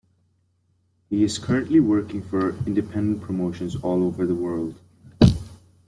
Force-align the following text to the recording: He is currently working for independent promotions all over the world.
He 1.11 1.21
is 1.23 1.37
currently 1.37 1.79
working 1.79 2.23
for 2.23 2.57
independent 2.65 3.21
promotions 3.21 3.75
all 3.75 4.03
over 4.03 4.25
the 4.25 4.33
world. 4.33 4.79